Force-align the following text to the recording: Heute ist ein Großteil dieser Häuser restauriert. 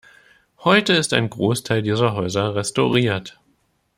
Heute 0.63 0.93
ist 0.93 1.13
ein 1.13 1.29
Großteil 1.29 1.83
dieser 1.83 2.15
Häuser 2.15 2.55
restauriert. 2.55 3.39